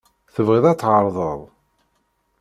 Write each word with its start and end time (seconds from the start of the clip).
Tebɣid 0.33 0.65
ad 0.71 0.77
tɛerḍed? 0.79 1.41